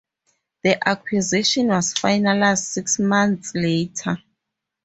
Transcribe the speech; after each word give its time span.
The 0.63 0.89
acquisition 0.89 1.67
was 1.67 1.93
finalized 1.93 2.65
six 2.65 2.97
months 2.97 3.51
later. 3.53 4.17